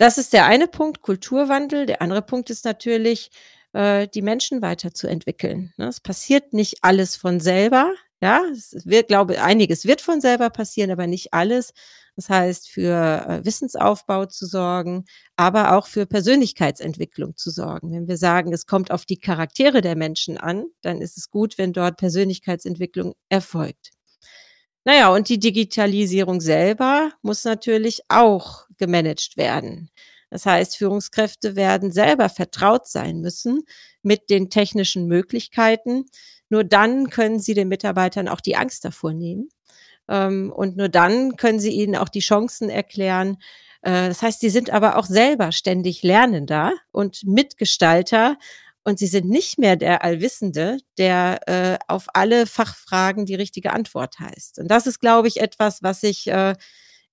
Das 0.00 0.16
ist 0.16 0.32
der 0.32 0.46
eine 0.46 0.66
Punkt, 0.66 1.02
Kulturwandel. 1.02 1.84
Der 1.84 2.00
andere 2.00 2.22
Punkt 2.22 2.48
ist 2.48 2.64
natürlich, 2.64 3.30
äh, 3.74 4.08
die 4.08 4.22
Menschen 4.22 4.62
weiterzuentwickeln. 4.62 5.74
Ne? 5.76 5.88
Es 5.88 6.00
passiert 6.00 6.54
nicht 6.54 6.78
alles 6.80 7.16
von 7.16 7.38
selber. 7.38 7.92
Ja, 8.22 8.40
es 8.50 8.74
wird, 8.86 9.08
glaube 9.08 9.42
einiges 9.42 9.84
wird 9.84 10.00
von 10.00 10.22
selber 10.22 10.48
passieren, 10.48 10.90
aber 10.90 11.06
nicht 11.06 11.34
alles. 11.34 11.74
Das 12.16 12.30
heißt, 12.30 12.70
für 12.70 13.26
äh, 13.28 13.44
Wissensaufbau 13.44 14.24
zu 14.24 14.46
sorgen, 14.46 15.04
aber 15.36 15.76
auch 15.76 15.86
für 15.86 16.06
Persönlichkeitsentwicklung 16.06 17.36
zu 17.36 17.50
sorgen. 17.50 17.92
Wenn 17.92 18.08
wir 18.08 18.16
sagen, 18.16 18.54
es 18.54 18.64
kommt 18.64 18.90
auf 18.90 19.04
die 19.04 19.18
Charaktere 19.18 19.82
der 19.82 19.96
Menschen 19.96 20.38
an, 20.38 20.64
dann 20.80 21.02
ist 21.02 21.18
es 21.18 21.28
gut, 21.28 21.58
wenn 21.58 21.74
dort 21.74 21.98
Persönlichkeitsentwicklung 21.98 23.12
erfolgt. 23.28 23.90
Naja, 24.84 25.12
und 25.14 25.28
die 25.28 25.38
Digitalisierung 25.38 26.40
selber 26.40 27.12
muss 27.22 27.44
natürlich 27.44 28.00
auch 28.08 28.66
gemanagt 28.78 29.36
werden. 29.36 29.90
Das 30.30 30.46
heißt, 30.46 30.76
Führungskräfte 30.76 31.56
werden 31.56 31.92
selber 31.92 32.28
vertraut 32.28 32.86
sein 32.86 33.20
müssen 33.20 33.64
mit 34.02 34.30
den 34.30 34.48
technischen 34.48 35.06
Möglichkeiten. 35.06 36.06
Nur 36.48 36.64
dann 36.64 37.10
können 37.10 37.40
sie 37.40 37.54
den 37.54 37.68
Mitarbeitern 37.68 38.28
auch 38.28 38.40
die 38.40 38.56
Angst 38.56 38.84
davor 38.84 39.12
nehmen. 39.12 39.48
Ähm, 40.08 40.52
und 40.54 40.76
nur 40.76 40.88
dann 40.88 41.36
können 41.36 41.60
sie 41.60 41.72
ihnen 41.72 41.96
auch 41.96 42.08
die 42.08 42.20
Chancen 42.20 42.70
erklären. 42.70 43.36
Äh, 43.82 44.08
das 44.08 44.22
heißt, 44.22 44.40
sie 44.40 44.50
sind 44.50 44.70
aber 44.70 44.96
auch 44.96 45.06
selber 45.06 45.52
ständig 45.52 46.02
Lernender 46.02 46.72
und 46.92 47.24
Mitgestalter 47.24 48.38
und 48.84 48.98
sie 48.98 49.06
sind 49.06 49.28
nicht 49.28 49.58
mehr 49.58 49.76
der 49.76 50.02
Allwissende, 50.04 50.78
der 50.98 51.40
äh, 51.46 51.78
auf 51.86 52.06
alle 52.14 52.46
Fachfragen 52.46 53.26
die 53.26 53.34
richtige 53.34 53.72
Antwort 53.72 54.18
heißt. 54.18 54.58
Und 54.58 54.68
das 54.68 54.86
ist, 54.86 55.00
glaube 55.00 55.28
ich, 55.28 55.40
etwas, 55.40 55.82
was 55.82 56.00
sich 56.00 56.26
äh, 56.28 56.54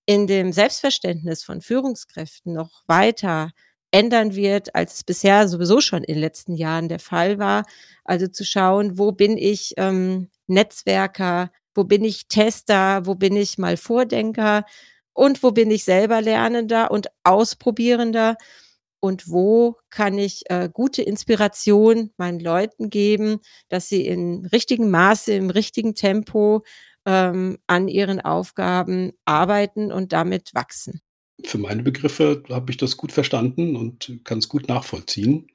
in 0.06 0.28
dem 0.28 0.54
Selbstverständnis 0.54 1.44
von 1.44 1.62
Führungskräften 1.62 2.54
noch 2.54 2.84
weiter 2.88 3.52
ändern 3.92 4.36
wird, 4.36 4.76
als 4.76 4.96
es 4.96 5.04
bisher 5.04 5.48
sowieso 5.48 5.82
schon 5.82 6.04
in 6.04 6.16
den 6.16 6.22
letzten 6.22 6.56
Jahren 6.56 6.90
der 6.90 7.00
Fall 7.00 7.40
war. 7.40 7.66
Also 8.04 8.28
zu 8.28 8.46
schauen, 8.46 8.98
wo 8.98 9.12
bin 9.12 9.38
ich 9.38 9.74
ähm, 9.78 10.30
Netzwerker, 10.48 11.52
wo 11.76 11.84
bin 11.84 12.04
ich 12.04 12.28
Tester, 12.28 13.06
wo 13.06 13.16
bin 13.16 13.36
ich 13.36 13.58
mal 13.58 13.78
Vordenker 13.78 14.66
und 15.14 15.44
wo 15.44 15.52
bin 15.52 15.72
ich 15.72 15.84
selber 15.84 16.22
Lernender 16.22 16.92
und 16.92 17.08
Ausprobierender 17.24 18.38
und 19.00 19.30
wo 19.30 19.76
kann 19.90 20.18
ich 20.18 20.44
äh, 20.50 20.70
gute 20.72 21.02
Inspiration 21.02 22.12
meinen 22.18 22.40
Leuten 22.40 22.90
geben, 22.90 23.40
dass 23.70 23.90
sie 23.90 24.06
in 24.06 24.46
richtigem 24.48 24.90
Maße, 24.90 25.34
im 25.34 25.50
richtigen 25.50 25.96
Tempo 25.96 26.64
ähm, 27.06 27.58
an 27.68 27.88
ihren 27.88 28.20
Aufgaben 28.20 29.14
arbeiten 29.26 29.92
und 29.92 30.14
damit 30.14 30.54
wachsen. 30.54 31.02
Für 31.44 31.58
meine 31.58 31.84
Begriffe 31.84 32.44
habe 32.50 32.72
ich 32.72 32.78
das 32.78 32.98
gut 32.98 33.12
verstanden 33.12 33.76
und 33.76 34.20
kann 34.24 34.40
es 34.40 34.50
gut 34.50 34.68
nachvollziehen. 34.68 35.48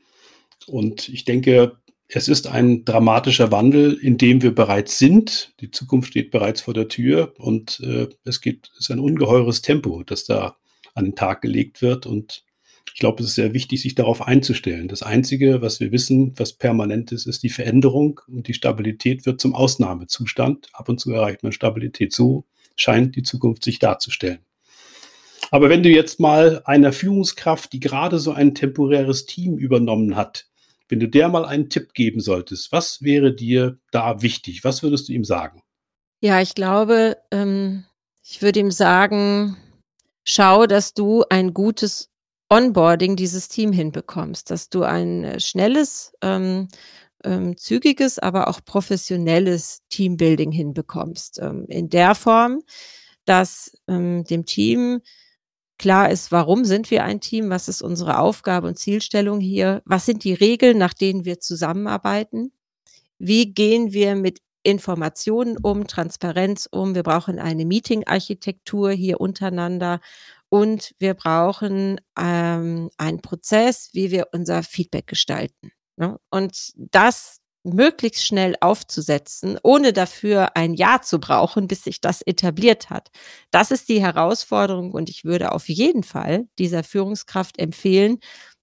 Und 0.67 1.09
ich 1.09 1.25
denke, 1.25 1.77
es 2.09 2.29
ist 2.29 2.47
ein 2.47 2.85
dramatischer 2.85 3.51
Wandel, 3.51 3.95
in 3.95 4.19
dem 4.19 4.43
wir 4.43 4.55
bereits 4.55 4.99
sind. 4.99 5.55
Die 5.61 5.71
Zukunft 5.71 6.11
steht 6.11 6.31
bereits 6.31 6.61
vor 6.61 6.75
der 6.75 6.89
Tür 6.89 7.35
und 7.39 7.81
äh, 7.81 8.09
es 8.25 8.41
geht, 8.41 8.71
es 8.75 8.81
ist 8.81 8.91
ein 8.91 9.01
ungeheures 9.01 9.63
Tempo, 9.63 10.03
das 10.05 10.25
da 10.25 10.57
an 10.95 11.07
den 11.07 11.15
Tag 11.17 11.41
gelegt 11.41 11.83
wird. 11.83 12.07
Und 12.07 12.45
Ich 12.93 13.01
glaube, 13.01 13.23
es 13.23 13.31
ist 13.31 13.35
sehr 13.37 13.55
wichtig, 13.55 13.83
sich 13.83 13.95
darauf 13.95 14.23
einzustellen. 14.23 14.89
Das 14.89 15.03
Einzige, 15.03 15.63
was 15.63 15.81
wir 15.81 15.93
wissen, 15.93 16.35
was 16.37 16.53
permanent 16.53 17.13
ist, 17.13 17.27
ist 17.27 17.43
die 17.43 17.49
Veränderung 17.49 18.21
und 18.29 18.49
die 18.49 18.55
Stabilität 18.55 19.27
wird 19.27 19.41
zum 19.41 19.55
Ausnahmezustand. 19.55 20.69
Ab 20.73 20.89
und 20.89 21.01
zu 21.01 21.13
erreicht 21.13 21.43
man 21.43 21.53
Stabilität. 21.53 22.13
So 22.13 22.45
scheint 22.77 23.17
die 23.17 23.23
Zukunft 23.23 23.65
sich 23.65 23.79
darzustellen. 23.79 24.41
Aber 25.51 25.69
wenn 25.69 25.83
du 25.83 25.91
jetzt 25.91 26.21
mal 26.21 26.63
einer 26.65 26.93
Führungskraft, 26.93 27.73
die 27.73 27.81
gerade 27.81 28.19
so 28.19 28.33
ein 28.33 28.55
temporäres 28.55 29.27
Team 29.27 29.59
übernommen 29.59 30.17
hat, 30.17 30.47
wenn 30.89 31.01
du 31.01 31.09
der 31.09 31.29
mal 31.29 31.45
einen 31.45 31.71
Tipp 31.71 31.95
geben 31.95 32.21
solltest, 32.21 32.73
was 32.73 33.03
wäre 33.03 33.35
dir 33.35 33.79
da 33.91 34.23
wichtig? 34.23 34.65
Was 34.65 34.83
würdest 34.83 35.09
du 35.09 35.13
ihm 35.13 35.25
sagen? 35.25 35.63
Ja, 36.21 36.41
ich 36.41 36.55
glaube, 36.55 37.17
ähm, 37.31 37.85
ich 38.23 38.43
würde 38.43 38.61
ihm 38.61 38.71
sagen, 38.71 39.57
schau, 40.25 40.67
dass 40.67 40.95
du 40.95 41.25
ein 41.29 41.53
gutes 41.53 42.12
Onboarding 42.53 43.17
dieses 43.17 43.49
Team 43.49 43.73
hinbekommst, 43.73 44.51
dass 44.51 44.69
du 44.69 44.83
ein 44.83 45.25
äh, 45.25 45.41
schnelles, 45.41 46.13
ähm, 46.21 46.69
ähm, 47.25 47.57
zügiges, 47.57 48.19
aber 48.19 48.49
auch 48.49 48.61
professionelles 48.63 49.81
Teambuilding 49.89 50.53
hinbekommst. 50.53 51.39
Ähm, 51.41 51.65
in 51.69 51.89
der 51.89 52.15
Form, 52.15 52.61
dass 53.25 53.73
ähm, 53.89 54.25
dem 54.25 54.45
Team 54.45 55.01
klar 55.79 56.11
ist, 56.11 56.31
warum 56.31 56.67
sind 56.67 56.91
wir 56.91 57.05
ein 57.05 57.23
Team, 57.23 57.49
was 57.49 57.69
ist 57.69 57.81
unsere 57.81 58.19
Aufgabe 58.19 58.69
und 58.69 58.79
Zielstellung 58.79 59.41
hier, 59.41 59.81
was 59.87 60.05
sind 60.05 60.23
die 60.23 60.35
Regeln, 60.35 60.77
nach 60.77 60.93
denen 60.93 61.25
wir 61.25 61.41
zusammenarbeiten, 61.41 62.53
wie 63.19 63.55
gehen 63.55 63.95
wir 63.95 64.15
mit 64.15 64.41
Informationen 64.63 65.57
um, 65.57 65.87
Transparenz 65.87 66.69
um, 66.71 66.95
wir 66.95 67.03
brauchen 67.03 67.39
eine 67.39 67.65
Meeting-Architektur 67.65 68.91
hier 68.91 69.23
untereinander 69.23 70.01
und 70.53 70.95
wir 70.99 71.15
brauchen 71.15 71.99
ähm, 72.19 72.91
einen 72.99 73.23
Prozess, 73.23 73.89
wie 73.95 74.11
wir 74.11 74.29
unser 74.33 74.63
Feedback 74.63 75.07
gestalten. 75.07 75.73
Ne? 75.97 76.19
Und 76.29 76.75
das 76.77 77.39
möglichst 77.65 78.27
schnell 78.27 78.57
aufzusetzen, 78.61 79.59
ohne 79.63 79.95
dafür 79.95 80.55
ein 80.55 80.75
Jahr 80.75 81.01
zu 81.01 81.21
brauchen, 81.21 81.69
bis 81.69 81.85
sich 81.85 82.03
das 82.03 82.21
etabliert 82.21 82.91
hat. 82.91 83.09
Das 83.51 83.71
ist 83.71 83.89
die 83.89 84.03
Herausforderung 84.03 84.93
und 84.93 85.09
ich 85.09 85.25
würde 85.25 85.53
auf 85.53 85.71
jeden 85.71 86.03
Fall 86.03 86.49
dieser 86.59 86.85
Führungskraft 86.85 87.59
empfehlen, 87.59 88.19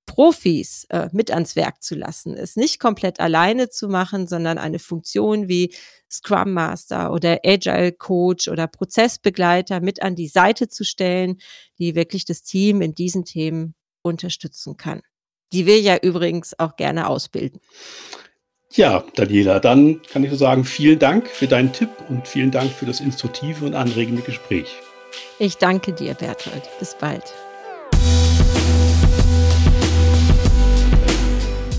Profis 0.09 0.87
äh, 0.89 1.07
mit 1.11 1.29
ans 1.29 1.55
Werk 1.55 1.83
zu 1.83 1.93
lassen, 1.93 2.35
es 2.35 2.55
nicht 2.55 2.79
komplett 2.79 3.19
alleine 3.19 3.69
zu 3.69 3.87
machen, 3.87 4.27
sondern 4.27 4.57
eine 4.57 4.79
Funktion 4.79 5.47
wie 5.47 5.71
Scrum 6.09 6.53
Master 6.53 7.13
oder 7.13 7.41
Agile 7.45 7.91
Coach 7.91 8.47
oder 8.47 8.65
Prozessbegleiter 8.65 9.81
mit 9.81 10.01
an 10.01 10.15
die 10.15 10.27
Seite 10.27 10.67
zu 10.67 10.83
stellen, 10.83 11.37
die 11.77 11.93
wirklich 11.93 12.25
das 12.25 12.41
Team 12.41 12.81
in 12.81 12.95
diesen 12.95 13.23
Themen 13.23 13.75
unterstützen 14.01 14.77
kann. 14.77 15.01
Die 15.53 15.67
wir 15.67 15.79
ja 15.79 15.97
übrigens 15.97 16.57
auch 16.57 16.75
gerne 16.75 17.07
ausbilden. 17.07 17.61
Ja, 18.73 19.03
Daniela, 19.13 19.59
dann 19.59 20.01
kann 20.11 20.23
ich 20.23 20.29
nur 20.29 20.39
sagen, 20.39 20.65
vielen 20.65 20.97
Dank 20.97 21.27
für 21.27 21.47
deinen 21.47 21.71
Tipp 21.71 21.89
und 22.07 22.27
vielen 22.27 22.49
Dank 22.49 22.71
für 22.71 22.87
das 22.87 22.99
instruktive 22.99 23.63
und 23.63 23.75
anregende 23.75 24.23
Gespräch. 24.23 24.75
Ich 25.37 25.57
danke 25.57 25.93
dir, 25.93 26.15
Berthold. 26.15 26.63
Bis 26.79 26.95
bald. 26.95 27.23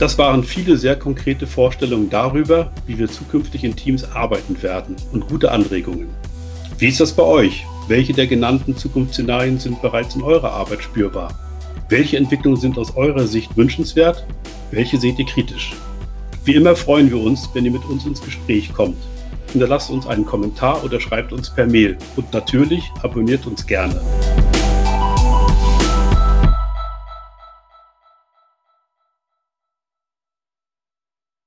Das 0.00 0.16
waren 0.16 0.42
viele 0.44 0.78
sehr 0.78 0.96
konkrete 0.96 1.46
Vorstellungen 1.46 2.08
darüber, 2.08 2.72
wie 2.86 2.98
wir 2.98 3.10
zukünftig 3.10 3.64
in 3.64 3.76
Teams 3.76 4.02
arbeiten 4.02 4.62
werden 4.62 4.96
und 5.12 5.28
gute 5.28 5.52
Anregungen. 5.52 6.08
Wie 6.78 6.88
ist 6.88 7.00
das 7.00 7.12
bei 7.12 7.22
euch? 7.22 7.66
Welche 7.86 8.14
der 8.14 8.26
genannten 8.26 8.74
Zukunftsszenarien 8.74 9.58
sind 9.58 9.82
bereits 9.82 10.14
in 10.14 10.22
eurer 10.22 10.52
Arbeit 10.52 10.82
spürbar? 10.82 11.38
Welche 11.90 12.16
Entwicklungen 12.16 12.58
sind 12.58 12.78
aus 12.78 12.96
eurer 12.96 13.26
Sicht 13.26 13.54
wünschenswert? 13.58 14.24
Welche 14.70 14.96
seht 14.96 15.18
ihr 15.18 15.26
kritisch? 15.26 15.74
Wie 16.46 16.54
immer 16.54 16.76
freuen 16.76 17.10
wir 17.10 17.20
uns, 17.20 17.50
wenn 17.52 17.66
ihr 17.66 17.72
mit 17.72 17.84
uns 17.84 18.06
ins 18.06 18.22
Gespräch 18.22 18.72
kommt. 18.72 18.96
Hinterlasst 19.52 19.90
uns 19.90 20.06
einen 20.06 20.24
Kommentar 20.24 20.82
oder 20.82 20.98
schreibt 20.98 21.30
uns 21.30 21.50
per 21.50 21.66
Mail. 21.66 21.98
Und 22.16 22.32
natürlich 22.32 22.90
abonniert 23.02 23.46
uns 23.46 23.66
gerne. 23.66 24.00